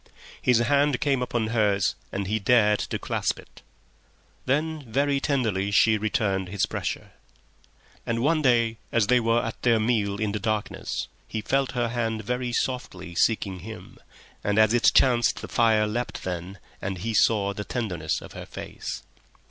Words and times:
His 0.41 0.57
hand 0.57 0.99
came 0.99 1.21
upon 1.21 1.49
hers 1.49 1.93
and 2.11 2.25
he 2.25 2.39
dared 2.39 2.79
to 2.79 2.97
clasp 2.97 3.37
it. 3.37 3.61
Then 4.47 4.83
very 4.91 5.19
tenderly 5.19 5.69
she 5.69 5.95
returned 5.99 6.49
his 6.49 6.65
pressure. 6.65 7.11
And 8.03 8.23
one 8.23 8.41
day, 8.41 8.77
as 8.91 9.05
they 9.05 9.19
were 9.19 9.43
at 9.45 9.61
their 9.61 9.79
meal 9.79 10.19
in 10.19 10.31
the 10.31 10.39
darkness, 10.39 11.07
he 11.27 11.41
felt 11.41 11.73
her 11.73 11.89
hand 11.89 12.23
very 12.23 12.51
softly 12.51 13.13
seeking 13.13 13.59
him, 13.59 13.99
and 14.43 14.57
as 14.57 14.73
it 14.73 14.89
chanced 14.95 15.39
the 15.41 15.47
fire 15.47 15.85
leapt 15.85 16.23
then, 16.23 16.57
and 16.81 16.97
he 16.97 17.13
saw 17.13 17.53
the 17.53 17.63
tenderness 17.63 18.21
of 18.21 18.33
her 18.33 18.47
face. 18.47 19.03